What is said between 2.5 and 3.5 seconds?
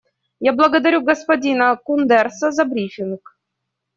за брифинг.